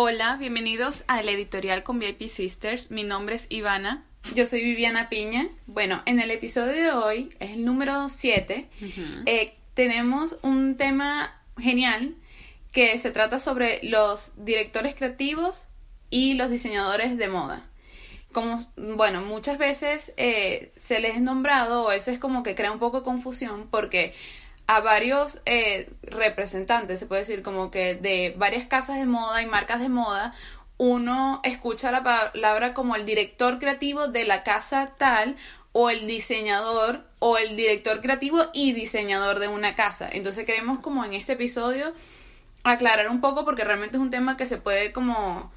[0.00, 2.92] Hola, bienvenidos al editorial con VIP Sisters.
[2.92, 4.04] Mi nombre es Ivana.
[4.32, 5.48] Yo soy Viviana Piña.
[5.66, 8.68] Bueno, en el episodio de hoy, es el número 7,
[9.26, 12.14] eh, tenemos un tema genial
[12.70, 15.64] que se trata sobre los directores creativos
[16.10, 17.66] y los diseñadores de moda.
[18.30, 22.70] Como, bueno, muchas veces eh, se les ha nombrado, o eso es como que crea
[22.70, 24.14] un poco de confusión, porque
[24.68, 29.46] a varios eh, representantes, se puede decir, como que de varias casas de moda y
[29.46, 30.34] marcas de moda,
[30.76, 35.36] uno escucha la palabra como el director creativo de la casa tal
[35.72, 40.06] o el diseñador o el director creativo y diseñador de una casa.
[40.12, 41.94] Entonces queremos como en este episodio
[42.62, 45.50] aclarar un poco porque realmente es un tema que se puede como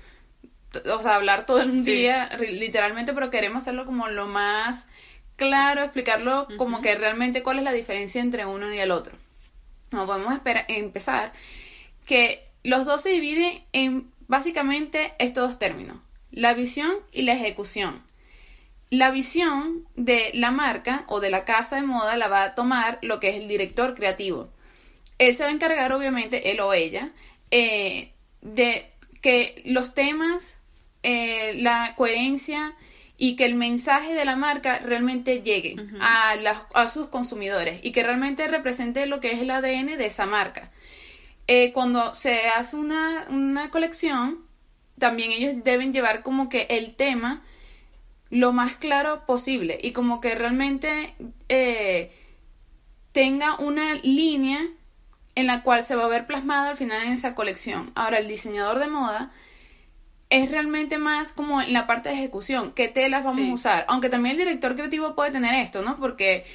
[0.89, 4.87] o sea, hablar todo el día literalmente, pero queremos hacerlo como lo más
[5.41, 9.17] claro, explicarlo como que realmente cuál es la diferencia entre uno y el otro.
[9.89, 11.33] No, podemos empezar
[12.05, 15.97] que los dos se dividen en básicamente estos dos términos,
[16.29, 18.03] la visión y la ejecución.
[18.91, 22.99] La visión de la marca o de la casa de moda la va a tomar
[23.01, 24.49] lo que es el director creativo.
[25.17, 27.13] Él se va a encargar, obviamente, él o ella,
[27.49, 28.11] eh,
[28.41, 28.85] de
[29.21, 30.59] que los temas,
[31.01, 32.75] eh, la coherencia
[33.23, 36.33] y que el mensaje de la marca realmente llegue a,
[36.73, 40.71] a, sus consumidores y que realmente represente lo que es el ADN de esa marca.
[41.45, 44.39] Eh, cuando se hace una, una, colección,
[44.97, 47.43] también ellos deben llevar como que el tema
[48.31, 51.13] lo más claro posible y como que realmente
[51.47, 52.11] eh,
[53.11, 54.65] tenga una línea
[55.35, 57.91] en la cual se va a ver plasmada al final en esa colección.
[57.93, 59.31] Ahora, el diseñador de moda
[60.31, 64.09] es realmente más como en la parte de ejecución, qué telas vamos a usar, aunque
[64.09, 65.99] también el director creativo puede tener esto, ¿no?
[65.99, 66.45] Porque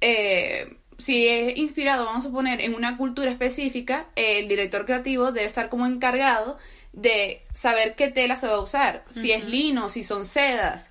[0.00, 5.48] eh, si es inspirado, vamos a poner, en una cultura específica, el director creativo debe
[5.48, 6.58] estar como encargado
[6.92, 10.88] de saber qué tela se va a usar, si es lino, si son sedas.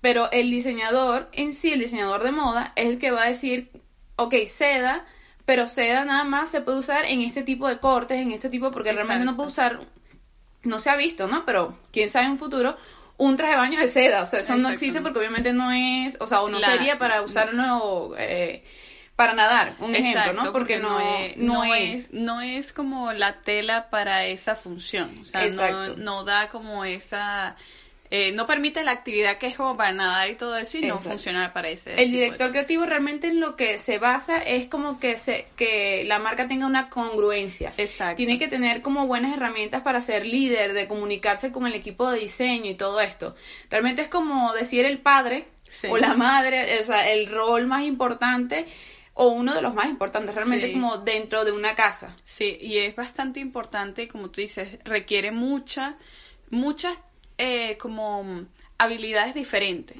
[0.00, 3.70] Pero el diseñador en sí, el diseñador de moda, es el que va a decir,
[4.14, 5.04] ok, seda,
[5.46, 8.70] pero seda nada más se puede usar en este tipo de cortes, en este tipo,
[8.70, 9.80] porque realmente no puede usar
[10.62, 11.44] no se ha visto, ¿no?
[11.44, 12.76] Pero quién sabe en un futuro,
[13.16, 14.22] un traje de baño de seda.
[14.22, 17.22] O sea, eso no existe porque obviamente no es, o sea, o no sería para
[17.22, 18.64] usarlo eh,
[19.16, 20.52] para nadar, un ejemplo, ¿no?
[20.52, 25.18] Porque, no, es, no, es, no es como la tela para esa función.
[25.20, 27.56] O sea, no, no da como esa
[28.12, 30.98] eh, no permite la actividad que es como para nadar y todo eso y no
[30.98, 31.94] funciona para ese.
[32.02, 36.18] El director creativo realmente en lo que se basa es como que se que la
[36.18, 37.72] marca tenga una congruencia.
[37.76, 38.16] Exacto.
[38.16, 42.18] Tiene que tener como buenas herramientas para ser líder, de comunicarse con el equipo de
[42.18, 43.36] diseño y todo esto.
[43.70, 45.46] Realmente es como decir el padre
[45.88, 48.66] o la madre, o sea, el rol más importante
[49.14, 52.16] o uno de los más importantes, realmente como dentro de una casa.
[52.24, 55.96] Sí, y es bastante importante, como tú dices, requiere mucha,
[56.48, 56.98] muchas
[57.42, 58.44] eh, como
[58.76, 59.96] habilidades diferentes.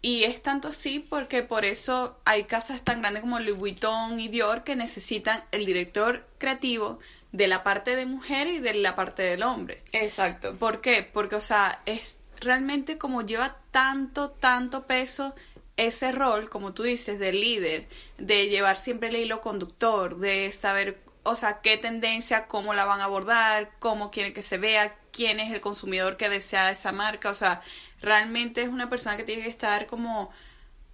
[0.00, 4.26] Y es tanto así porque por eso hay casas tan grandes como Louis Vuitton y
[4.26, 6.98] Dior que necesitan el director creativo
[7.30, 9.84] de la parte de mujer y de la parte del hombre.
[9.92, 10.56] Exacto.
[10.56, 11.08] ¿Por qué?
[11.10, 15.36] Porque, o sea, es realmente como lleva tanto, tanto peso
[15.76, 17.86] ese rol, como tú dices, de líder,
[18.18, 23.00] de llevar siempre el hilo conductor, de saber, o sea, qué tendencia, cómo la van
[23.00, 27.30] a abordar, cómo quiere que se vea, quién es el consumidor que desea esa marca,
[27.30, 27.60] o sea,
[28.00, 30.30] realmente es una persona que tiene que estar como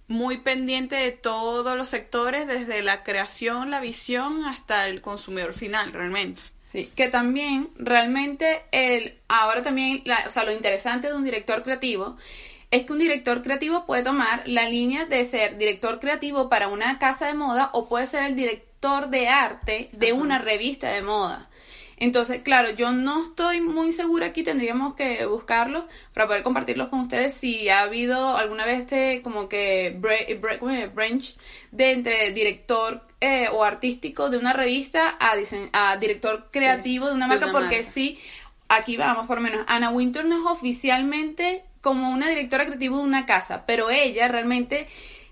[0.07, 5.93] muy pendiente de todos los sectores, desde la creación, la visión, hasta el consumidor final,
[5.93, 6.41] realmente.
[6.67, 12.17] Sí, que también realmente el ahora también, o sea, lo interesante de un director creativo
[12.71, 16.99] es que un director creativo puede tomar la línea de ser director creativo para una
[16.99, 21.49] casa de moda o puede ser el director de arte de una revista de moda.
[21.99, 27.01] Entonces, claro, yo no estoy muy segura aquí, tendríamos que buscarlo para poder compartirlos con
[27.01, 31.35] ustedes si ha habido alguna vez este como que branch
[31.71, 35.33] de entre director eh, o artístico de una revista a,
[35.73, 38.17] a director creativo de una marca, porque sí,
[38.69, 43.03] aquí vamos, por lo menos, Ana Winter no es oficialmente como una directora creativa de
[43.03, 44.87] una casa, pero ella realmente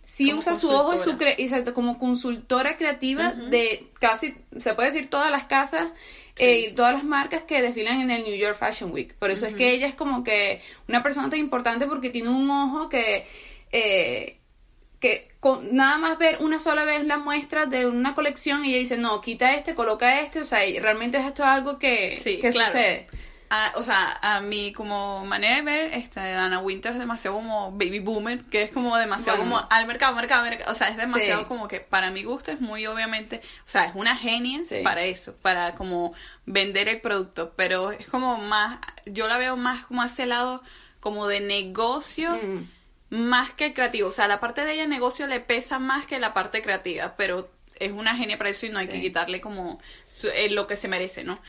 [0.08, 5.10] sí usa su ojo y su exacto, como consultora creativa de casi, se puede decir,
[5.10, 5.90] todas las casas
[6.38, 9.14] eh, y todas las marcas que desfilan en el New York Fashion Week.
[9.16, 12.50] Por eso es que ella es como que una persona tan importante porque tiene un
[12.50, 13.28] ojo que...
[13.72, 14.34] Eh,
[15.00, 18.80] que con nada más ver una sola vez la muestra de una colección y ella
[18.80, 23.06] dice, no, quita este, coloca este, o sea, realmente esto es algo que, que sucede.
[23.76, 28.00] O sea, a mí como manera de ver, este, Anna Winter es demasiado como baby
[28.00, 31.68] boomer, que es como demasiado como al mercado, mercado, mercado, o sea, es demasiado como
[31.68, 35.76] que para mi gusto es muy obviamente, o sea, es una genia para eso, para
[35.76, 36.14] como
[36.46, 40.62] vender el producto, pero es como más, yo la veo más como hacia el lado
[41.00, 42.36] como de negocio.
[42.36, 42.78] Mm.
[43.10, 46.34] Más que creativo, o sea, la parte de ella negocio le pesa más que la
[46.34, 47.50] parte creativa, pero
[47.80, 49.80] es una genia para eso y no hay que quitarle como
[50.34, 51.40] eh, lo que se merece, ¿no?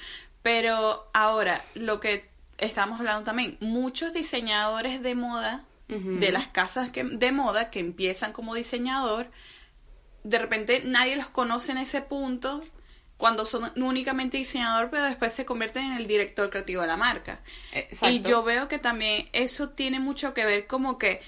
[0.43, 7.03] Pero ahora, lo que estamos hablando también, muchos diseñadores de moda, de las casas que,
[7.03, 9.31] de moda que empiezan como diseñador,
[10.23, 12.63] de repente nadie los conoce en ese punto
[13.17, 17.41] cuando son únicamente diseñador, pero después se convierten en el director creativo de la marca.
[18.03, 21.21] Y yo veo que también eso tiene mucho que ver como que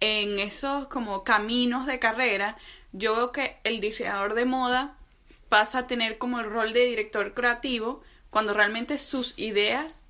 [0.00, 2.56] en esos como caminos de carrera,
[2.92, 4.96] yo veo que el diseñador de moda
[5.48, 8.02] pasa a tener como el rol de director creativo
[8.32, 10.04] cuando realmente sus ideas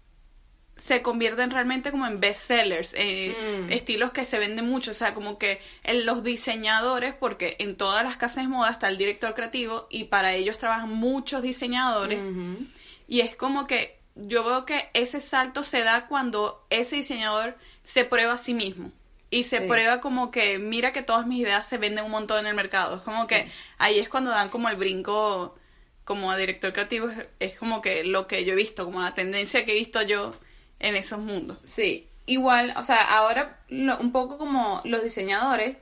[0.76, 3.34] se convierten realmente como en bestsellers, eh,
[3.66, 3.72] mm.
[3.72, 8.04] estilos que se venden mucho, o sea, como que en los diseñadores, porque en todas
[8.04, 12.20] las casas de moda está el director creativo y para ellos trabajan muchos diseñadores,
[13.08, 18.04] y es como que yo veo que ese salto se da cuando ese diseñador se
[18.04, 18.92] prueba a sí mismo
[19.30, 22.46] y se prueba como que mira que todas mis ideas se venden un montón en
[22.46, 23.48] el mercado, es como que
[23.78, 25.56] ahí es cuando dan como el brinco
[26.04, 27.08] como director creativo
[27.38, 30.34] es, como que lo que yo he visto, como la tendencia que he visto yo
[30.80, 31.58] en esos mundos.
[31.64, 35.76] Sí, igual, o sea, ahora un poco como los diseñadores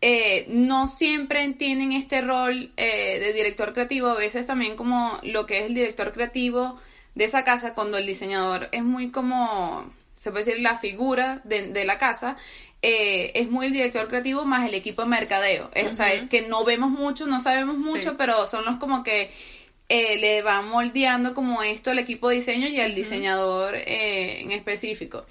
[0.00, 5.46] eh, no siempre tienen este rol eh, de director creativo, a veces también como lo
[5.46, 6.80] que es el director creativo
[7.16, 9.92] de esa casa, cuando el diseñador es muy como,
[10.28, 12.36] se puede decir, la figura de, la casa,
[12.82, 15.70] eh, es muy el director creativo más el equipo de mercadeo.
[15.90, 19.30] O sea, es que no vemos mucho, no sabemos mucho, pero son los como que
[19.88, 24.52] eh, le van moldeando como esto al equipo de diseño y al diseñador eh, en
[24.52, 25.24] específico.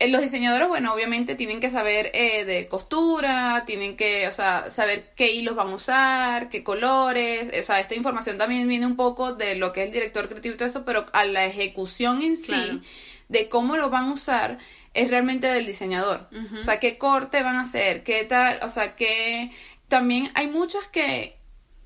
[0.00, 5.32] los diseñadores, bueno, obviamente tienen que saber de costura, tienen que, o sea, saber qué
[5.32, 9.54] hilos van a usar, qué colores, o sea, esta información también viene un poco de
[9.54, 12.82] lo que es el director creativo y todo eso, pero a la ejecución en sí,
[13.30, 14.58] de cómo lo van a usar,
[14.92, 16.28] es realmente del diseñador.
[16.58, 19.52] O sea, qué corte van a hacer, qué tal, o sea, que
[19.88, 21.39] también hay muchos que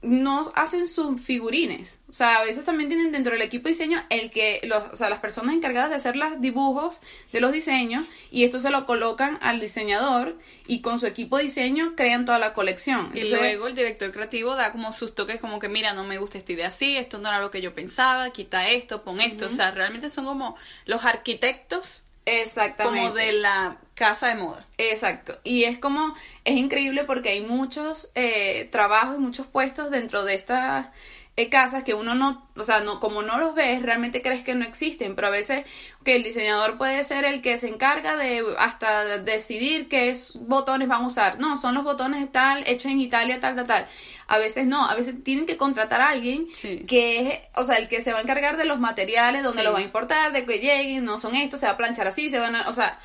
[0.04, 2.00] no hacen sus figurines.
[2.08, 4.96] O sea, a veces también tienen dentro del equipo de diseño el que, los, o
[4.96, 7.00] sea, las personas encargadas de hacer los dibujos
[7.32, 11.44] de los diseños y esto se lo colocan al diseñador y con su equipo de
[11.44, 13.10] diseño crean toda la colección.
[13.14, 16.38] y luego el director creativo da como sus toques como que, mira, no me gusta
[16.38, 19.46] esta idea así, esto no era lo que yo pensaba, quita esto, pon esto.
[19.46, 23.00] O sea, realmente son como los arquitectos Exactamente.
[23.00, 24.66] Como de la casa de moda.
[24.78, 25.38] Exacto.
[25.44, 30.88] Y es como, es increíble porque hay muchos eh, trabajos, muchos puestos dentro de estas
[31.36, 34.54] eh, casas que uno no, o sea, no, como no los ves, realmente crees que
[34.54, 35.64] no existen, pero a veces
[36.04, 41.02] que el diseñador puede ser el que se encarga de hasta decidir qué botones van
[41.02, 41.40] a usar.
[41.40, 43.86] No, son los botones tal, hechos en Italia, tal, tal, tal.
[44.28, 46.46] A veces no, a veces tienen que contratar a alguien
[46.86, 49.72] que es, o sea, el que se va a encargar de los materiales, donde lo
[49.72, 52.38] va a importar, de que lleguen, no son estos, se va a planchar así, se
[52.38, 53.00] van a, o sea,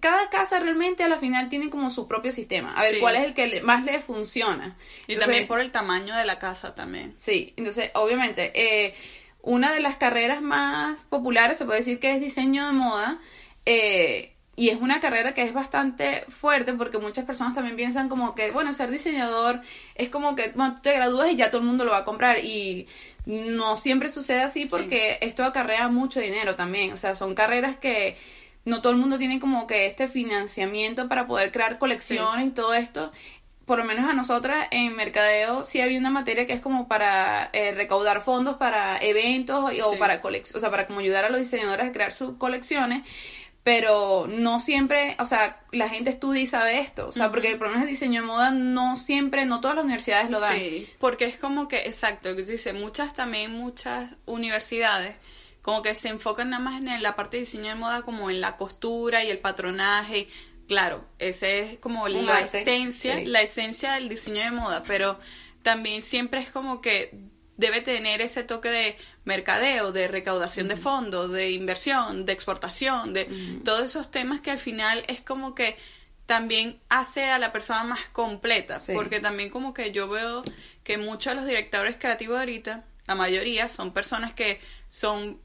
[0.00, 2.74] cada casa realmente a la final tiene como su propio sistema.
[2.74, 4.76] A ver cuál es el que más le funciona.
[5.06, 7.16] Y también por el tamaño de la casa también.
[7.16, 8.77] Sí, entonces obviamente eh,
[9.42, 13.18] una de las carreras más populares se puede decir que es diseño de moda.
[13.66, 18.34] Eh, y es una carrera que es bastante fuerte porque muchas personas también piensan como
[18.34, 19.60] que, bueno, ser diseñador
[19.94, 22.04] es como que bueno, tú te gradúas y ya todo el mundo lo va a
[22.04, 22.44] comprar.
[22.44, 22.88] Y
[23.24, 26.92] no siempre sucede así porque esto acarrea mucho dinero también.
[26.92, 28.16] O sea, son carreras que
[28.64, 32.74] no todo el mundo tiene como que este financiamiento para poder crear colecciones y todo
[32.74, 33.12] esto.
[33.68, 37.50] Por lo menos a nosotras en Mercadeo sí había una materia que es como para
[37.52, 41.86] eh, recaudar fondos para eventos o para o sea, para como ayudar a los diseñadores
[41.86, 43.04] a crear sus colecciones
[43.62, 47.58] pero no siempre, o sea, la gente estudia y sabe esto, o sea, porque el
[47.58, 50.56] problema es el diseño de moda no siempre, no todas las universidades lo dan.
[50.56, 55.16] Sí, porque es como que, exacto, que tú dices, muchas también, muchas universidades
[55.68, 58.40] como que se enfocan nada más en la parte de diseño de moda como en
[58.40, 60.26] la costura y el patronaje.
[60.68, 65.18] Claro, ese es como la esencia, la esencia del diseño de moda, pero
[65.62, 67.10] también siempre es como que
[67.56, 73.60] debe tener ese toque de mercadeo, de recaudación de fondos, de inversión, de exportación, de
[73.64, 75.76] todos esos temas que al final es como que
[76.26, 80.44] también hace a la persona más completa, porque también como que yo veo
[80.84, 84.60] que muchos de los directores creativos ahorita, la mayoría son personas que
[84.90, 85.40] son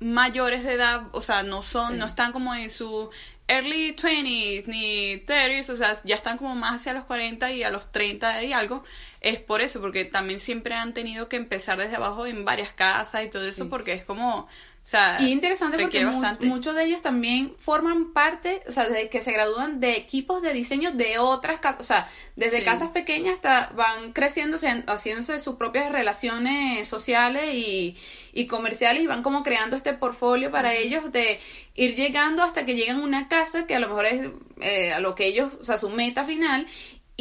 [0.00, 3.10] mayores de edad, o sea, no son, no están como en su
[3.50, 7.70] early 20s ni 30s, o sea, ya están como más hacia los 40 y a
[7.70, 8.84] los 30 y algo,
[9.20, 13.24] es por eso, porque también siempre han tenido que empezar desde abajo en varias casas
[13.24, 14.48] y todo eso, porque es como
[14.82, 19.20] sea, y interesante porque mu- muchos de ellos también forman parte, o sea, desde que
[19.20, 22.64] se gradúan de equipos de diseño de otras casas, o sea, desde Sí.
[22.64, 27.96] casas pequeñas hasta van creciendo, o sea, haciéndose sus propias relaciones sociales y,
[28.32, 31.40] y comerciales y van como creando este portfolio para ellos de
[31.74, 35.00] ir llegando hasta que llegan a una casa que a lo mejor es eh, a
[35.00, 36.66] lo que ellos, o sea, su meta final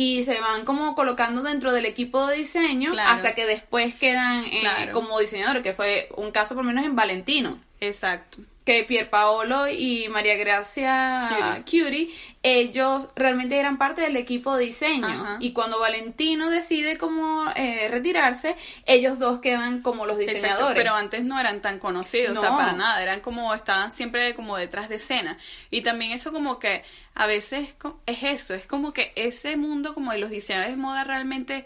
[0.02, 3.12] y se van como colocando dentro del equipo de diseño Claro.
[3.16, 4.94] hasta que después quedan eh, Claro.
[4.94, 8.40] como diseñadores, que fue un caso por lo menos en Valentino Exacto.
[8.66, 15.08] que Pierpaolo y María Gracia Curie, ellos realmente eran parte del equipo de diseño.
[15.08, 15.38] Ajá.
[15.40, 18.56] Y cuando Valentino decide como eh, retirarse,
[18.86, 20.78] ellos dos quedan como los Exacto, diseñadores.
[20.78, 22.58] pero antes no eran tan conocidos, o sea, No.
[22.58, 25.38] para nada, eran como, estaban siempre como detrás de escena.
[25.72, 26.84] Y también eso como que
[27.16, 31.04] a veces es eso, es como que ese mundo como de los diseñadores de moda
[31.04, 31.66] realmente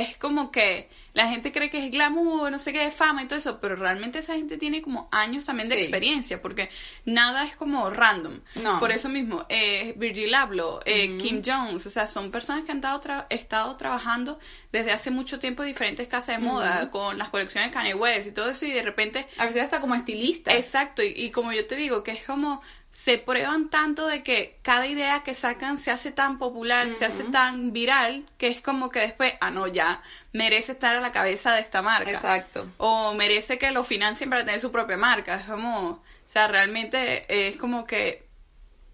[0.00, 3.38] es como que la gente cree que es glamour, no sé qué, fama y todo
[3.38, 5.80] eso, pero realmente esa gente tiene como años también de Sí.
[5.82, 6.70] experiencia, porque
[7.04, 8.40] nada es como random.
[8.56, 8.78] No.
[8.78, 12.80] Por eso mismo, eh, Virgil Abloh, eh, Kim Jones, o sea, son personas que han
[12.80, 14.38] dado tra- estado trabajando
[14.72, 18.28] desde hace mucho tiempo en diferentes casas de moda, con las colecciones de Kanye West
[18.28, 20.54] y todo eso, y de repente A veces hasta como estilistas.
[20.54, 24.58] Exacto, y, y como yo te digo, que es como se prueban tanto de que
[24.62, 28.90] cada idea que sacan se hace tan popular, se hace tan viral, que es como
[28.90, 32.10] que después, ah, no, ya, merece estar a la cabeza de esta marca.
[32.10, 32.68] Exacto.
[32.78, 35.36] O merece que lo financien para tener su propia marca.
[35.36, 38.26] Es como, o sea, realmente es como que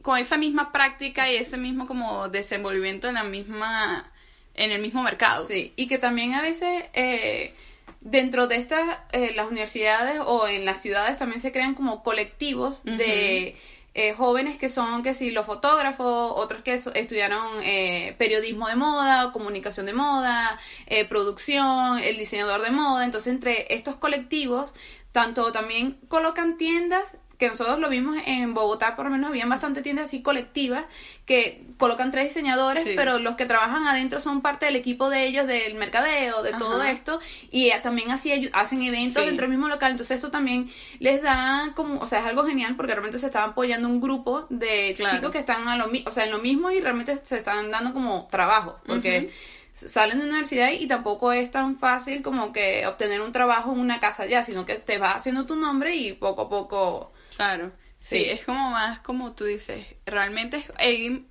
[0.03, 4.13] con esa misma práctica y ese mismo como desenvolvimiento en la misma,
[4.55, 5.45] en el mismo mercado.
[5.47, 7.55] Sí, y que también a veces eh,
[8.03, 12.85] dentro de estas, eh, las universidades o en las ciudades también se crean como colectivos
[12.85, 13.57] de
[13.99, 19.33] eh, jóvenes que son, que sí, los fotógrafos, otros que estudiaron eh, periodismo de moda,
[19.33, 23.07] comunicación de moda, eh, producción, el diseñador de moda.
[23.07, 24.75] Entonces, entre estos colectivos,
[25.13, 27.05] tanto también colocan tiendas
[27.39, 30.85] que nosotros lo vimos en Bogotá, por lo menos habían bastante tiendas así colectivas
[31.27, 32.93] que colocan tres diseñadores, Sí.
[32.97, 36.83] pero los que trabajan adentro son parte del equipo de ellos, del mercadeo, de todo
[36.83, 39.29] esto, y también así hacen eventos Sí.
[39.29, 42.75] dentro del mismo local, entonces esto también les da como, o sea, es algo genial
[42.77, 45.17] porque realmente se estaba apoyando un grupo de Claro.
[45.17, 47.93] chicos que están a lo, o sea, en lo mismo y realmente se están dando
[47.93, 49.31] como trabajo, porque
[49.75, 53.79] salen de la universidad y tampoco es tan fácil como que obtener un trabajo en
[53.81, 57.73] una casa ya, sino que te vas haciendo tu nombre y poco a poco Claro.
[57.99, 58.25] Sí, Sí.
[58.25, 59.95] es como más como tú dices.
[60.05, 61.27] Realmente es, hay,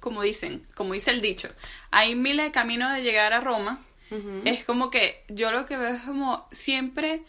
[0.00, 1.48] como dicen, como dice el dicho,
[1.90, 3.82] hay miles de caminos de llegar a Roma.
[4.44, 7.24] Es como que yo lo que veo es como siempre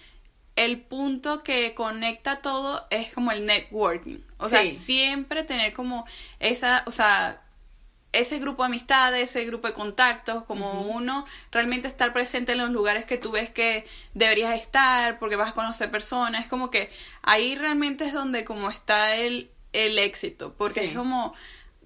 [0.55, 4.19] el punto que conecta todo es como el networking.
[4.37, 6.05] O sea, siempre tener como
[6.39, 7.41] esa, o sea,
[8.13, 12.69] ese grupo de amistades, ese grupo de contactos, como uno realmente estar presente en los
[12.71, 16.89] lugares que tú ves que deberías estar, porque vas a conocer personas, es como que
[17.21, 20.85] ahí realmente es donde como está el, el éxito, porque Sí.
[20.87, 21.33] es como,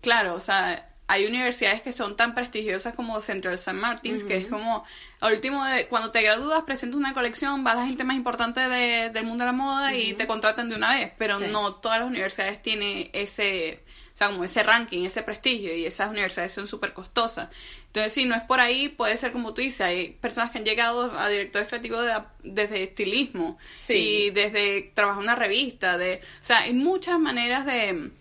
[0.01, 3.73] claro, o sea, hay universidades que son tan prestigiosas como Central St.
[3.73, 4.85] Martins, que es como,
[5.19, 8.61] al último, de, cuando te gradúas, presentas una colección, vas a la gente más importante
[8.61, 11.45] de- del mundo de la moda y te contratan de una vez, pero Sí.
[11.49, 13.83] no todas las universidades tienen ese,
[14.13, 17.49] o sea, como ese ranking, ese prestigio, y esas universidades son súper costosas.
[17.87, 20.65] Entonces, si no es por ahí, puede ser como tú dices, hay personas que han
[20.65, 23.93] llegado a directores creativos de- desde estilismo, Sí.
[23.95, 28.11] y desde trabajar en una revista, de, o sea, hay muchas maneras de,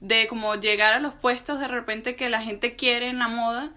[0.00, 3.70] de como llegar a los puestos de repente que la gente quiere en la moda,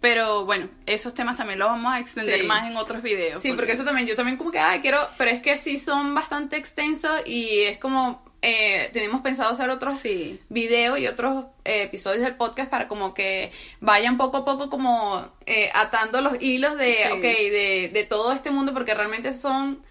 [0.00, 2.46] pero bueno, esos temas también los vamos a extender Sí.
[2.46, 3.42] más en otros videos.
[3.42, 6.14] Sí, porque eso también, yo también como que, ay, quiero, pero es que sí son
[6.14, 10.40] bastante extensos y es como, eh, tenemos pensado hacer otros Sí.
[10.48, 13.50] videos y otros eh, episodios del podcast para como que
[13.80, 17.08] vayan poco a poco como eh, atando los hilos de, Sí.
[17.12, 19.82] ok, de, de todo este mundo, porque realmente son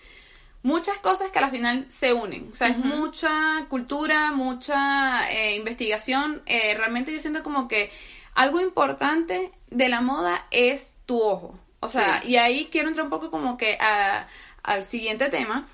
[0.64, 2.48] muchas cosas que al final se unen.
[2.52, 6.42] O sea, es mucha cultura, mucha eh, investigación.
[6.46, 7.92] Eh, realmente yo siento como que
[8.36, 11.60] algo importante de la moda es tu ojo.
[11.82, 12.30] O sea, Sí.
[12.32, 14.28] y ahí quiero entrar un poco como que a-
[14.64, 15.68] al siguiente tema,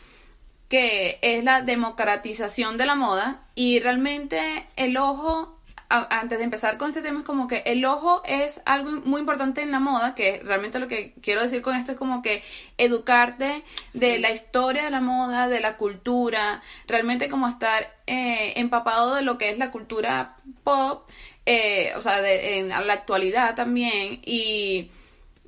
[0.71, 3.41] que es la democratización de la moda.
[3.55, 5.59] Y realmente el ojo,
[5.89, 9.19] a- antes de empezar con este tema, es como que el ojo es algo muy
[9.19, 12.41] importante en la moda, que realmente lo que quiero decir con esto es como que
[12.77, 13.63] educarte
[13.93, 14.17] de Sí.
[14.19, 19.37] la historia de la moda, de la cultura, realmente como estar eh, empapado de lo
[19.37, 21.07] que es la cultura pop,
[21.45, 24.21] eh, o sea, de, en la actualidad también.
[24.25, 24.89] Y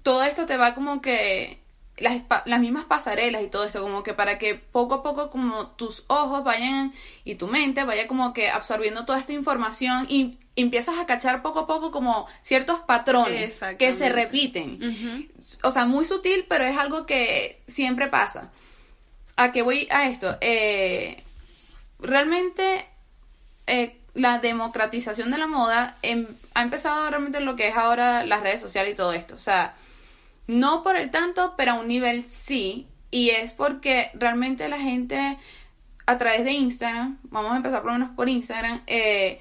[0.04, 1.63] todo esto te va como que
[1.98, 5.68] las, las mismas pasarelas y todo esto, como que para que poco a poco como
[5.68, 10.98] tus ojos vayan y tu mente vaya como que absorbiendo toda esta información y empiezas
[10.98, 15.30] a cachar poco a poco como ciertos patrones que se repiten.
[15.64, 18.52] O sea, muy sutil, pero es algo que siempre pasa.
[19.36, 20.38] ¿A qué voy a esto?
[20.42, 21.24] Eh,
[22.00, 22.86] realmente
[23.66, 28.42] eh, la democratización de la moda em, ha empezado realmente lo que es ahora las
[28.42, 29.34] redes sociales y todo esto.
[29.36, 29.76] O sea,
[30.48, 32.88] no por el tanto, pero a un nivel sí.
[33.12, 35.38] Y es porque realmente la gente
[36.06, 39.40] a través de Instagram, vamos a empezar por lo menos por Instagram, eh,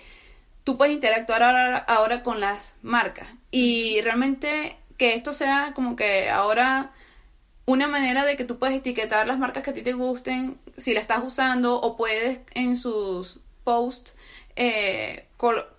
[0.64, 3.28] tú puedes interactuar ahora, ahora con las marcas.
[3.50, 6.92] Y realmente que esto sea como que ahora
[7.66, 10.94] una manera de que tú puedes etiquetar las marcas que a ti te gusten, si
[10.94, 14.14] la estás usando, o puedes en sus posts
[14.56, 15.26] eh,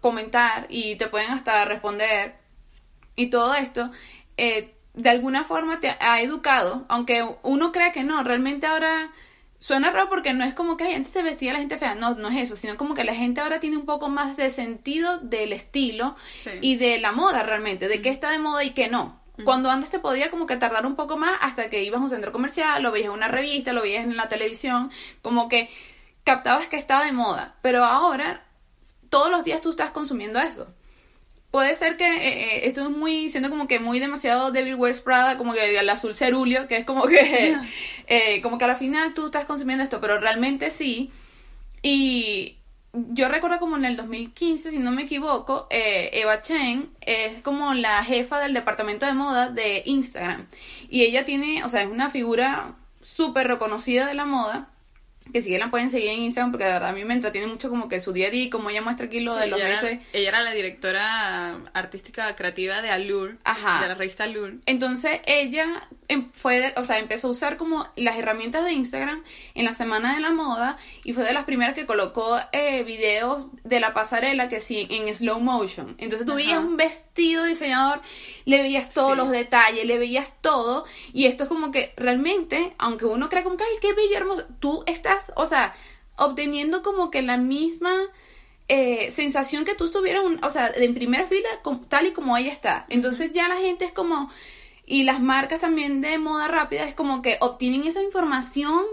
[0.01, 2.35] comentar y te pueden hasta responder.
[3.15, 3.91] Y todo esto,
[4.37, 9.11] eh, de alguna forma te ha educado, aunque uno cree que no, realmente ahora
[9.57, 12.27] suena raro porque no es como que antes se vestía la gente fea, no, no
[12.29, 15.53] es eso, sino como que la gente ahora tiene un poco más de sentido del
[15.53, 16.15] estilo
[16.61, 19.21] y de la moda realmente, de qué está de moda y qué no.
[19.45, 22.09] Cuando antes te podía como que tardar un poco más hasta que ibas a un
[22.09, 24.91] centro comercial, lo veías en una revista, lo veías en la televisión,
[25.23, 25.71] como que
[26.23, 27.55] captabas que estaba de moda.
[27.63, 28.45] Pero ahora,
[29.09, 30.67] todos los días tú estás consumiendo eso.
[31.53, 35.01] Puede ser que eh, eh, esto es muy, siendo como que muy demasiado Devil Wears
[35.01, 37.55] Prada, como que el azul cerulio, que es como que,
[38.07, 41.11] eh, como que a la final tú estás consumiendo esto, pero realmente sí.
[41.83, 42.57] Y
[42.91, 47.75] yo recuerdo como en el 2015, si no me equivoco, eh, Eva Chen es como
[47.75, 50.47] la jefa del departamento de moda de Instagram.
[50.89, 54.72] Y ella tiene, o sea, es una figura súper reconocida de la moda
[55.31, 57.69] que si la pueden seguir en Instagram porque de verdad a mí me entretiene mucho
[57.69, 59.99] como que su día a día y como ella muestra aquí lo de los meses.
[60.11, 63.81] ella era la directora artística creativa de Allure, Ajá.
[63.81, 64.57] de la revista Allure.
[64.65, 69.23] Entonces ella em, fue, o sea, empezó a usar como las herramientas de Instagram
[69.55, 73.51] en la semana de la moda y fue de las primeras que colocó eh, videos
[73.63, 75.95] de la pasarela que sí en slow motion.
[75.99, 78.01] Entonces tú veías un vestido diseñador,
[78.45, 83.05] le veías todos los detalles, le veías todo y esto es como que realmente, aunque
[83.05, 85.75] uno crea como que ay, qué bello hermoso, tú estás o sea,
[86.17, 87.93] obteniendo como que la misma
[88.67, 91.49] eh, sensación que tú estuvieras, o sea, en primera fila,
[91.89, 92.85] tal y como ella está.
[92.89, 94.31] Entonces ya la gente es como,
[94.85, 98.83] y las marcas también de moda rápida es como que obtienen esa información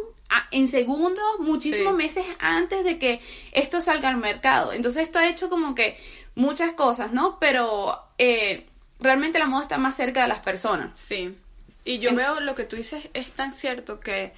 [0.50, 3.20] en segundos, muchísimos meses antes de que
[3.52, 4.72] esto salga al mercado.
[4.72, 5.98] Entonces esto ha hecho como que
[6.34, 7.38] muchas cosas, ¿no?
[7.40, 8.66] Pero eh,
[9.00, 10.96] realmente la moda está más cerca de las personas.
[10.96, 11.36] Sí.
[11.84, 14.32] Y yo veo lo que tú dices es tan cierto que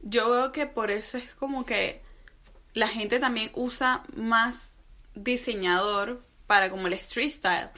[0.00, 2.02] yo veo que por eso es como que
[2.74, 4.82] la gente también usa más
[5.14, 7.70] diseñador para como el street style.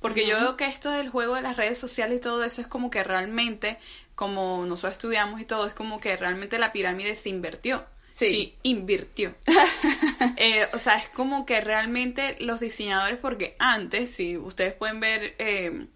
[0.00, 2.66] Porque yo veo que esto del juego de las redes sociales y todo eso es
[2.66, 3.78] como que realmente,
[4.14, 7.86] como nosotros estudiamos y todo, es como que realmente la pirámide se invirtió.
[8.10, 8.56] Sí.
[8.62, 9.34] invirtió.
[10.38, 15.34] Eh, o sea, es como que realmente los diseñadores, porque antes, si ustedes pueden ver
[15.38, 15.86] eh,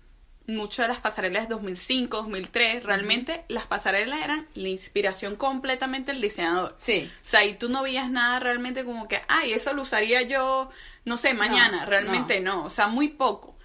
[0.55, 6.21] mucho de las pasarelas de 2005, 2003, realmente las pasarelas eran la inspiración completamente del
[6.21, 6.75] diseñador.
[6.79, 7.11] Sí.
[7.13, 10.71] O sea, y tú no veías nada realmente como que, ay, eso lo usaría yo,
[11.05, 11.85] no sé, mañana.
[11.87, 12.65] realmente no.
[12.65, 13.57] o sea, muy poco.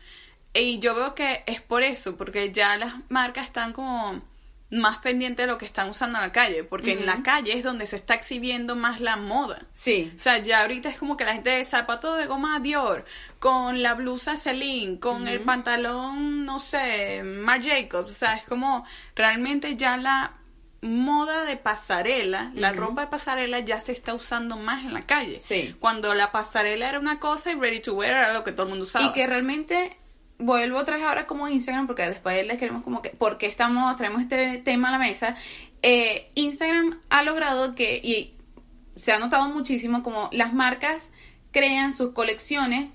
[0.53, 4.21] Y yo veo que es por eso, porque ya las marcas están como
[4.71, 7.63] más pendiente de lo que están usando en la calle, porque en la calle es
[7.63, 9.61] donde se está exhibiendo más la moda.
[9.73, 10.11] Sí.
[10.15, 13.05] O sea, ya ahorita es como que la gente de zapatos de goma Dior,
[13.39, 18.85] con la blusa Celine, con el pantalón, no sé, Marc Jacobs, o sea, es como
[19.15, 20.33] realmente ya la
[20.81, 25.39] moda de pasarela, la ropa de pasarela ya se está usando más en la calle.
[25.39, 25.75] Sí.
[25.79, 28.69] Cuando la pasarela era una cosa y ready to wear era lo que todo el
[28.69, 29.05] mundo usaba.
[29.05, 29.97] Y que realmente
[30.37, 34.21] vuelvo otra vez ahora como Instagram, porque después les queremos como que, porque estamos, traemos
[34.21, 35.35] este tema a la mesa.
[35.81, 38.33] Eh, Instagram ha logrado que, y
[38.95, 41.11] se ha notado muchísimo, como las marcas
[41.51, 42.89] crean sus colecciones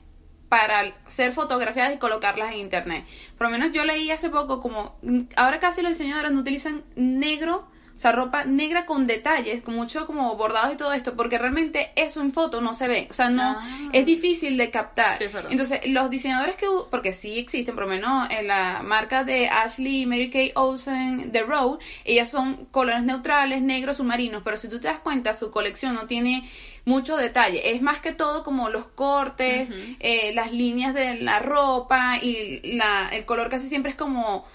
[0.49, 3.05] para ser fotografiadas y colocarlas en internet.
[3.39, 4.97] Por lo menos yo leí hace poco como,
[5.37, 7.69] ahora casi los diseñadores no utilizan negro
[8.01, 11.91] o sea, ropa negra con detalles, con mucho como bordados y todo esto, porque realmente
[11.97, 13.09] eso en foto no se ve.
[13.11, 13.91] O sea, no, ah.
[13.93, 15.19] es difícil de captar.
[15.51, 20.07] Entonces, los diseñadores que, porque sí existen, por lo menos en la marca de Ashley
[20.07, 24.89] Mary Kay Olsen, The Road, ellas son colores neutrales, negros, submarinos, pero si tú te
[24.89, 26.49] das cuenta, su colección no tiene
[26.87, 27.75] mucho detalle.
[27.75, 33.11] Es más que todo como los cortes, eh, las líneas de la ropa y la,
[33.13, 34.47] el color casi siempre es como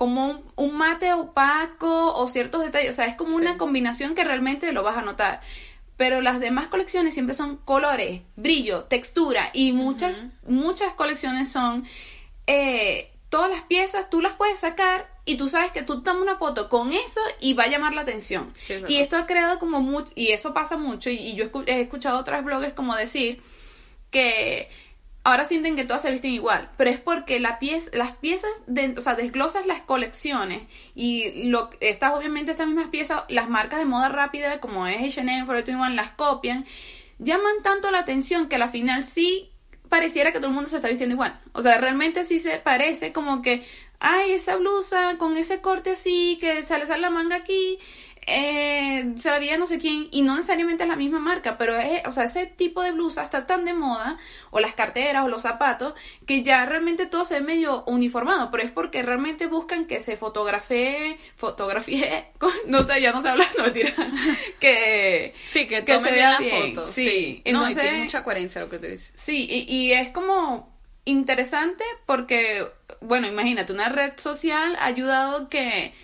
[0.00, 4.72] como un, mate opaco o ciertos detalles, o sea, es como una combinación que realmente
[4.72, 5.42] lo vas a notar.
[5.98, 11.84] Pero las demás colecciones siempre son colores, brillo, textura y muchas, muchas colecciones son
[12.46, 16.38] eh, todas las piezas, tú las puedes sacar y tú sabes que tú tomas una
[16.38, 18.54] foto con eso y va a llamar la atención.
[18.88, 22.42] y esto ha creado como mucho, y eso pasa mucho, y, yo he escuchado otras
[22.42, 23.42] bloggers como decir
[24.10, 24.70] que
[25.22, 28.94] ahora sienten que todas se visten igual, pero es porque la pieza, las piezas, de,
[28.96, 30.62] o sea, desglosas las colecciones
[30.94, 35.44] y lo, estas obviamente estas mismas piezas, las marcas de moda rápida como es H&M,
[35.44, 36.64] Forever 21 las copian,
[37.18, 39.50] llaman tanto la atención que al final sí
[39.90, 41.38] pareciera que todo el mundo se está vistiendo igual.
[41.52, 43.66] O sea, realmente sí se parece como que,
[43.98, 47.78] ay, esa blusa con ese corte así, que sale, sale la manga aquí,
[48.26, 51.76] eh, se la veía no sé quién y no necesariamente es la misma marca, pero
[51.78, 54.18] es, o sea, ese tipo de blusa está tan de moda,
[54.50, 55.94] o las carteras o los zapatos,
[56.26, 60.16] que ya realmente todo se ve medio uniformado, pero es porque realmente buscan que se
[60.16, 62.26] fotografee, fotografíe,
[62.66, 63.94] no sé, ya no se habla, no tira,
[64.60, 68.68] que sí, que, que se vea la foto, sí, Entonces, no, tiene mucha coherencia lo
[68.68, 69.12] que te dices.
[69.14, 72.66] Sí, y, y es como interesante porque,
[73.00, 75.94] bueno, imagínate, una red social ha ayudado que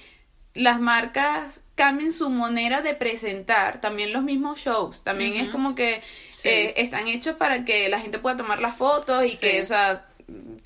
[0.56, 6.02] las marcas cambien su manera de presentar, también los mismos shows, también es como que
[6.44, 10.06] eh, están hechos para que la gente pueda tomar las fotos y que, o sea,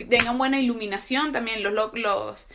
[0.08, 2.46] tengan buena iluminación también los, los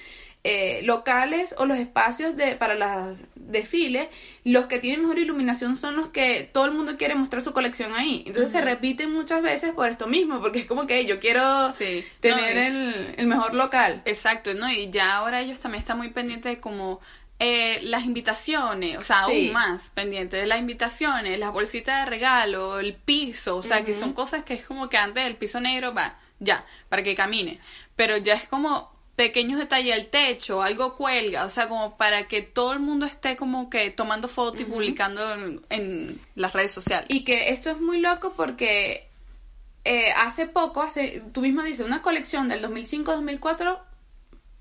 [0.47, 4.09] eh, locales o los espacios de, para los desfiles,
[4.43, 7.93] los que tienen mejor iluminación son los que todo el mundo quiere mostrar su colección
[7.93, 8.23] ahí.
[8.27, 11.73] Entonces se repiten muchas veces por esto mismo, porque es como que yo quiero
[12.21, 14.03] tener el, el, mejor local.
[14.05, 14.71] Exacto, ¿no?
[14.71, 17.01] Y ya ahora ellos también están muy pendientes de como
[17.47, 22.79] eh, las invitaciones, o sea, aún más pendiente de las invitaciones, las bolsitas de regalo,
[22.79, 25.93] el piso, o sea, que son cosas que es como que antes el piso negro
[25.93, 27.59] va, ya, para que camine,
[27.95, 32.41] pero ya es como pequeños detalles, el techo, algo cuelga, o sea, como para que
[32.41, 35.31] todo el mundo esté como que tomando fotos y publicando
[35.69, 37.05] en, las redes sociales.
[37.09, 39.07] Y que esto es muy loco porque
[39.83, 43.77] eh, hace poco, hace, tú mismo dices, una colección del 2005-2004,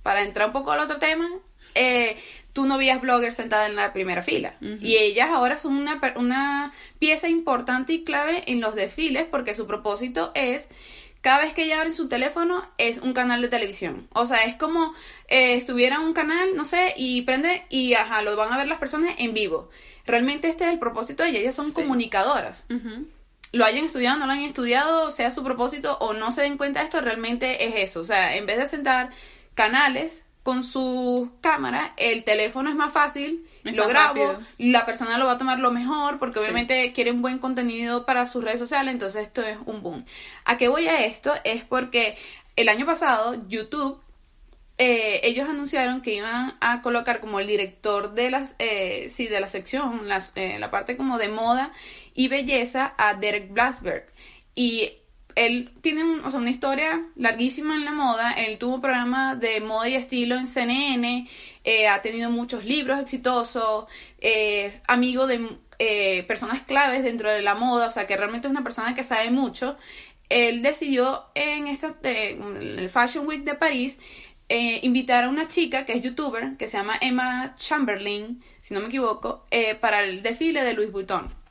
[0.05, 1.29] para entrar un poco al otro tema,
[1.75, 2.17] eh,
[2.53, 4.55] tú no veías bloggers sentadas en la primera fila.
[4.61, 9.67] Y ellas ahora son una, una pieza importante y clave en los desfiles porque su
[9.67, 10.69] propósito es
[11.23, 14.09] cada vez que ella abren su teléfono es un canal de televisión.
[14.13, 14.93] O sea, es como
[15.29, 18.79] eh, estuviera un canal, no sé, y prende y ajá, lo van a ver las
[18.79, 19.71] personas en vivo.
[20.05, 22.67] Realmente este es el propósito de ellas, ellas son comunicadoras.
[23.53, 26.81] Lo hayan estudiado, no lo hayan estudiado, sea su propósito o no se den cuenta
[26.81, 28.01] de esto, realmente es eso.
[28.01, 29.11] O sea, en vez de sentar
[29.55, 35.33] canales con su cámara, el teléfono es más fácil, lo grabo, la persona lo va
[35.33, 39.23] a tomar lo mejor porque obviamente quiere un buen contenido para sus redes sociales, entonces
[39.23, 40.05] esto es un boom.
[40.45, 41.33] ¿A qué voy a esto?
[41.45, 42.19] Es porque
[42.57, 43.99] el año pasado YouTube
[44.77, 49.41] eh, ellos anunciaron que iban a colocar como el director de las eh, sí de
[49.41, 51.73] la sección las, eh, la parte como de moda
[52.13, 54.07] y belleza a Derek Blasberg
[54.57, 54.99] y
[55.35, 58.33] él tiene una historia larguísima en la moda.
[58.33, 61.29] Él tuvo un programa de moda y estilo en CNN.
[61.65, 63.87] Eh, ha tenido muchos libros exitosos.
[64.21, 67.87] Eh, amigo de eh, personas claves dentro de la moda.
[67.89, 69.77] O sea, que realmente es una persona que sabe mucho.
[70.29, 73.99] Él decidió en, esta, el Fashion Week de París
[74.49, 78.87] invitar a una chica que es youtuber, que se llama Emma Chamberlain, si no me
[78.87, 79.47] equivoco,
[79.81, 81.44] para el desfile de Louis Vuitton.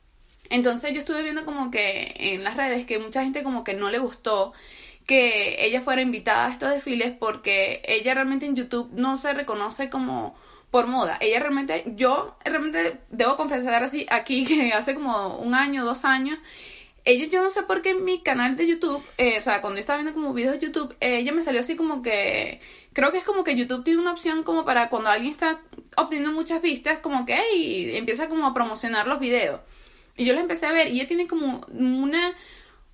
[0.53, 3.89] Entonces yo estuve viendo como que en las redes que mucha gente como que no
[3.89, 4.53] le gustó
[5.07, 9.89] que ella fuera invitada a estos desfiles porque ella realmente en YouTube no se reconoce
[9.89, 10.35] como
[10.69, 11.17] por moda.
[11.21, 16.37] Ella realmente, yo realmente debo confesar así aquí que hace como un año, dos años,
[17.03, 19.77] ella yo no sé por qué en mi canal de YouTube, eh, o sea, cuando
[19.77, 22.61] yo estaba viendo como videos de YouTube, ella me salió así como que,
[22.93, 25.61] creo que es como que YouTube tiene una opción como para cuando alguien está
[25.97, 29.59] obteniendo muchas vistas, como que y empieza como a promocionar los videos.
[30.15, 32.33] Y yo la empecé a ver y ella tiene como una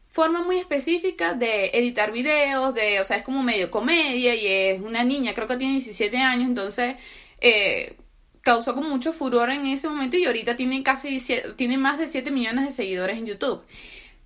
[0.09, 4.81] forma muy específica de editar videos, de, o sea, es como medio comedia y es
[4.81, 6.95] una niña, creo que tiene 17 años, entonces
[7.41, 7.95] eh,
[8.41, 11.17] causó como mucho furor en ese momento y ahorita tiene casi,
[11.55, 13.61] tiene más de 7 millones de seguidores en YouTube.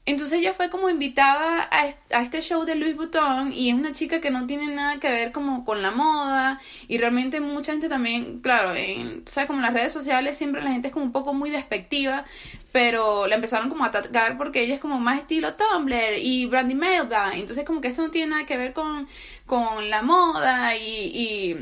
[0.06, 1.88] Entonces ella fue como invitada a,
[2.22, 5.32] este show de Louis Vuitton y es una chica que no tiene nada que ver
[5.32, 9.74] como con la moda y realmente mucha gente también, claro, en, o como en las
[9.74, 12.26] redes sociales siempre la gente es como un poco muy despectiva,
[12.74, 16.76] pero la empezaron como a atacar porque ella es como más estilo Tumblr y Brandy
[16.76, 19.08] Melba, entonces como que esto no tiene nada que ver con,
[19.46, 21.58] con la moda y, y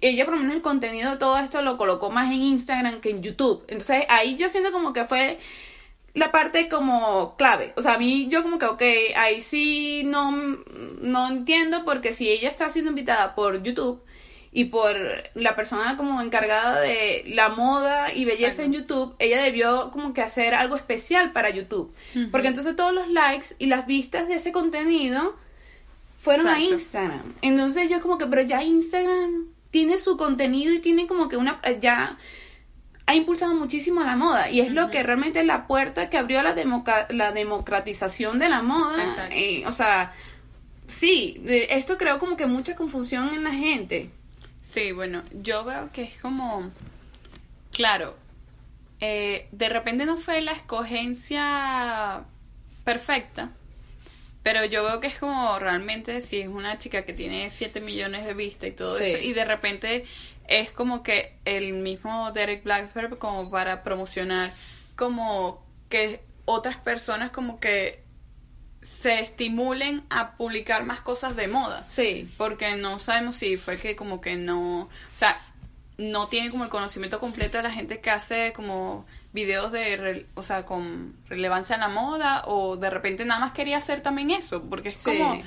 [0.00, 3.10] ella por lo menos el contenido de todo esto lo colocó más en Instagram que
[3.10, 5.40] en YouTube, entonces ahí yo siento como que fue
[6.14, 7.72] la parte como clave.
[7.76, 8.82] O sea, a mí yo como que, ok,
[9.16, 14.02] ahí sí no, no entiendo porque si ella está siendo invitada por YouTube
[14.52, 14.96] y por
[15.34, 20.22] la persona como encargada de la moda y belleza en YouTube, ella debió como que
[20.22, 21.94] hacer algo especial para YouTube.
[22.32, 25.36] Porque entonces todos los likes y las vistas de ese contenido
[26.20, 27.34] fueron a Instagram.
[27.42, 31.60] Entonces yo como que, pero ya Instagram tiene su contenido y tiene como que una,
[31.80, 32.18] ya
[33.10, 36.42] ha impulsado muchísimo la moda y es lo que realmente es la puerta que abrió
[36.42, 36.54] la,
[37.10, 39.02] la democratización de la moda.
[39.32, 40.12] Eh, o sea,
[40.86, 44.10] sí, de- esto creó como que mucha confusión en la gente.
[44.62, 46.70] Sí, bueno, yo veo que es como,
[47.72, 48.16] claro,
[49.00, 52.22] eh, de repente no fue la escogencia
[52.84, 53.50] perfecta,
[54.42, 58.24] pero yo veo que es como realmente si es una chica que tiene 7 millones
[58.24, 59.04] de vistas y todo Sí.
[59.04, 60.04] eso, y de repente
[60.48, 64.50] es como que el mismo Derek Blacksberg como para promocionar
[64.96, 68.02] como que otras personas como que
[68.82, 72.26] se estimulen a publicar más cosas de moda Sí.
[72.38, 75.36] porque no sabemos si fue que como que no, o sea,
[75.98, 80.26] no tiene como el conocimiento completo de la gente que hace como videos de, re-
[80.34, 84.30] o sea, con relevancia en la moda o de repente nada más quería hacer también
[84.30, 85.16] eso, porque es Sí.
[85.18, 85.42] como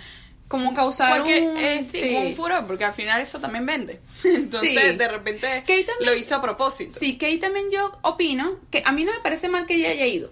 [0.48, 1.58] Como causar porque un...
[1.58, 2.16] eh, sí, sí.
[2.16, 4.00] un furor, porque al final eso también vende.
[4.24, 4.96] Entonces, Sí.
[4.98, 6.94] de repente también- lo hizo a propósito.
[6.98, 10.06] Sí, ahí también yo opino que a mí no me parece mal que ella haya
[10.06, 10.30] ido.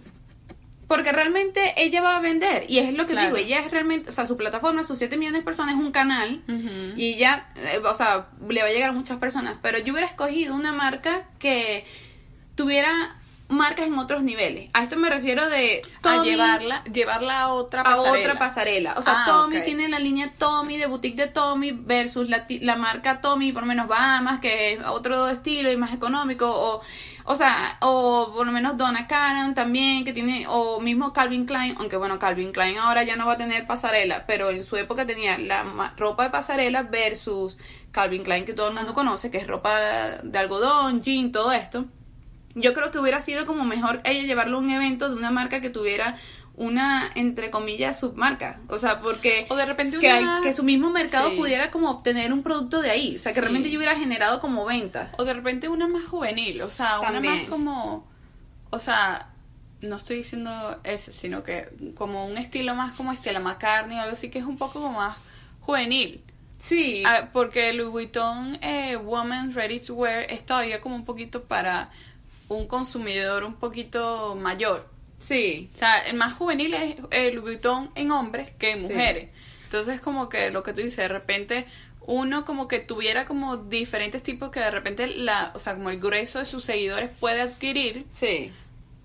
[0.87, 2.65] Porque realmente ella va a vender.
[2.69, 3.27] Y es lo que Claro.
[3.27, 5.91] digo, ella es realmente, o sea, su plataforma, sus 7 millones de personas es un
[5.93, 6.43] canal.
[6.97, 9.55] Y ya, eh, o sea, le va a llegar a muchas personas.
[9.61, 11.85] Pero yo hubiera escogido una marca que
[12.55, 13.15] tuviera
[13.51, 14.69] marcas en otros niveles.
[14.73, 18.19] A esto me refiero de a llevarla, llevarla a otra a pasarela.
[18.19, 18.93] otra pasarela.
[18.97, 22.75] O sea, Ah, Tommy tiene la línea Tommy de boutique de Tommy versus la, la
[22.75, 26.49] marca Tommy, por lo menos Bahamas, que es otro estilo y más económico.
[26.49, 26.81] O,
[27.25, 31.75] o sea, o por lo menos Donna Karan también, que tiene, o mismo Calvin Klein,
[31.77, 35.05] aunque bueno, Calvin Klein ahora ya no va a tener pasarela, pero en su época
[35.05, 37.57] tenía la ropa de pasarela versus
[37.91, 39.77] Calvin Klein, que todo el mundo conoce, que es ropa
[40.23, 41.85] de algodón, jean, todo esto.
[42.55, 45.61] Yo creo que hubiera sido como mejor ella llevarlo a un evento de una marca
[45.61, 46.17] que tuviera
[46.55, 48.59] una, entre comillas, submarca.
[48.67, 51.37] O sea, porque O de repente que, una- hay- que su mismo mercado Sí.
[51.37, 53.15] pudiera como obtener un producto de ahí.
[53.15, 53.41] O sea, que Sí.
[53.41, 55.09] realmente yo hubiera generado como ventas.
[55.17, 58.05] O de repente una más juvenil, o sea, una más como,
[58.69, 59.29] o sea,
[59.81, 64.13] no estoy diciendo eso, sino que como un estilo más como Estela McCartney o algo
[64.13, 65.17] así que es un poco como más
[65.61, 66.21] juvenil.
[66.59, 67.01] Sí.
[67.07, 71.89] Ah, porque Louis Vuitton eh, Woman Ready to Wear es todavía como un poquito para
[72.55, 74.87] un consumidor un poquito mayor.
[75.19, 75.69] sí.
[75.73, 78.83] O sea, el más juvenil es el Vuitton en hombres que en Sí.
[78.93, 79.29] mujeres.
[79.65, 81.65] Entonces, como que lo que tú dices, de repente
[82.07, 85.99] uno como que tuviera como diferentes tipos que de repente la, o sea, como el
[85.99, 88.51] grueso de sus seguidores puede adquirir Sí.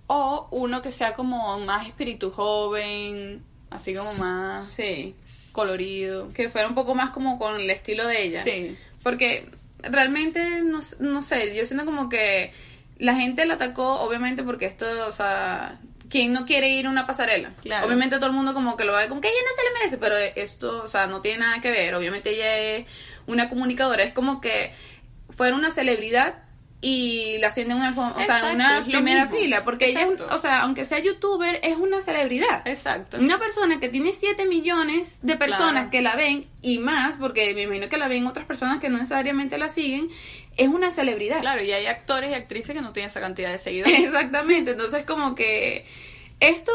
[0.06, 5.14] o uno que sea como más espíritu joven, así como más Sí.
[5.52, 6.32] colorido.
[6.32, 8.42] Que fuera un poco más como con el estilo de ella.
[8.42, 8.76] Sí.
[9.02, 9.46] Porque
[9.82, 12.52] realmente, no, no sé, yo siento como que
[12.98, 15.78] la gente la atacó, obviamente, porque esto, o sea,
[16.09, 17.52] ¿quién no quiere ir a una pasarela?
[17.62, 17.87] Claro.
[17.87, 19.98] Obviamente todo el mundo como que lo ve como que ella no se le merece,
[19.98, 21.94] pero esto, o sea, no tiene nada que ver.
[21.94, 22.87] Obviamente ella es
[23.26, 24.72] una comunicadora, es como que
[25.30, 26.45] fuera una celebridad
[26.82, 29.38] y la ascienden en una, o sea, Exacto, una es lo primera mismo.
[29.38, 30.28] fila, porque ella, Exacto.
[30.34, 32.66] o sea, aunque sea youtuber, es una celebridad.
[32.66, 33.16] Exacto.
[33.18, 35.90] Una persona que tiene 7 millones de personas Claro.
[35.90, 38.98] que la ven y más, porque me imagino que la ven otras personas que no
[38.98, 40.10] necesariamente la siguen,
[40.56, 41.40] es una celebridad.
[41.40, 43.98] Claro, y hay actores y actrices que no tienen esa cantidad de seguidores.
[43.98, 45.86] Exactamente, entonces como que
[46.40, 46.72] esto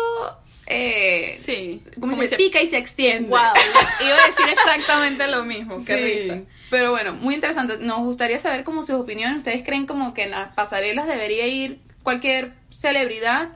[0.68, 1.82] eh, Sí.
[2.00, 3.30] como, se pica y se extiende.
[3.30, 6.02] Wow, iba a decir exactamente lo mismo, qué Sí.
[6.04, 6.40] risa.
[6.72, 7.78] Pero bueno, muy interesante.
[7.80, 9.40] Nos gustaría saber como sus opiniones.
[9.40, 13.50] ¿Ustedes creen como que en las pasarelas debería ir cualquier celebridad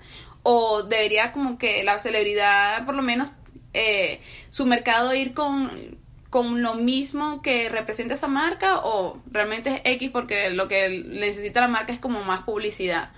[0.43, 3.31] o debería como que la celebridad, por lo menos,
[3.73, 5.97] eh, su mercado ir con,
[6.29, 11.61] con lo mismo que representa esa marca o realmente es X porque lo que necesita
[11.61, 13.13] la marca es como más publicidad?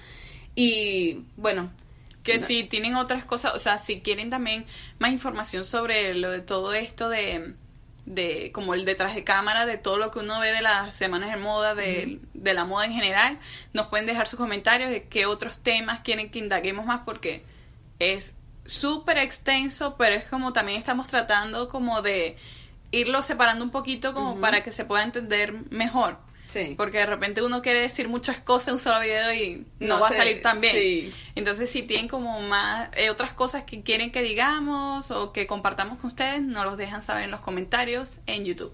[0.53, 1.71] Y bueno,
[2.23, 4.65] Que si tienen otras cosas, o sea, si quieren también
[4.99, 7.55] más información sobre lo de todo esto de,
[8.07, 11.29] de como el detrás de cámara, de todo lo que uno ve de las semanas
[11.29, 13.37] de moda, de, de la moda en general,
[13.73, 17.43] nos pueden dejar sus comentarios de qué otros temas quieren que indaguemos más porque
[17.99, 18.33] es
[18.65, 22.37] súper extenso, pero es como también estamos tratando como de
[22.91, 26.17] irlo separando un poquito como para que se pueda entender mejor.
[26.47, 26.73] Sí.
[26.77, 29.99] Porque de repente uno quiere decir muchas cosas en un solo video y no, No
[30.01, 30.75] va sé, a salir tan bien.
[30.75, 31.13] sí.
[31.35, 35.99] Entonces, si tienen como más eh, otras cosas que quieren que digamos o que compartamos
[35.99, 38.73] con ustedes, nos los dejan saber en los comentarios en YouTube.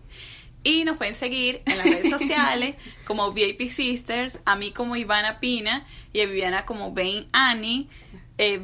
[0.66, 5.40] Y nos pueden seguir en las redes sociales como VIP Sisters, a mí como Ivana
[5.42, 7.90] Pina y a Viviana como Bain Ani,
[8.38, 8.60] eh,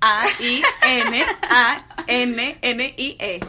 [0.00, 1.90] V-A-I-N-A-N-N-I-E.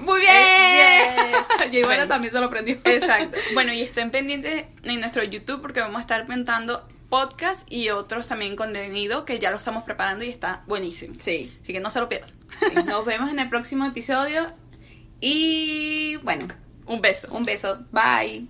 [0.02, 0.32] Muy bien.
[0.36, 1.16] Eh,
[1.60, 1.68] yeah.
[1.72, 2.08] Y Bueno.
[2.08, 2.78] también se lo aprendió.
[2.84, 3.38] Exacto.
[3.54, 8.28] Bueno, y estén pendientes en nuestro YouTube porque vamos a estar presentando podcast y otros
[8.28, 11.16] también contenido que ya lo estamos preparando y está buenísimo.
[11.20, 11.54] Sí.
[11.62, 12.32] Así que no se lo pierdan.
[12.86, 14.52] Nos vemos en el próximo episodio.
[15.20, 16.48] Y bueno,
[16.86, 17.28] Un beso.
[17.32, 17.86] un beso.
[17.92, 18.48] Bye.